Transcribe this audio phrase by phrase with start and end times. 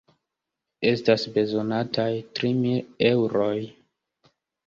[0.91, 2.09] Estas bezonataj
[2.39, 2.81] tri mil
[3.13, 3.55] eŭroj.